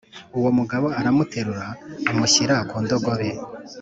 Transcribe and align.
Uwo 0.37 0.49
mugabo 0.57 0.87
aramuterura 0.99 1.65
amushyira 2.09 2.55
ku 2.69 2.75
ndogobe 2.83 3.29